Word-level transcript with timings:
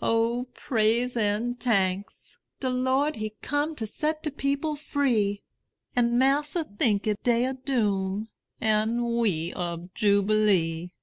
O 0.00 0.44
praise 0.54 1.18
and 1.18 1.60
tanks! 1.60 2.38
De 2.60 2.70
Lord 2.70 3.16
he 3.16 3.34
come 3.42 3.74
To 3.76 3.86
set 3.86 4.22
de 4.22 4.30
people 4.30 4.74
free; 4.74 5.42
An' 5.94 6.16
massa 6.16 6.64
tink 6.64 7.06
it 7.06 7.22
day 7.22 7.44
ob 7.46 7.62
doom, 7.66 8.30
An' 8.58 9.18
we 9.18 9.52
ob 9.52 9.90
jubilee. 9.94 10.94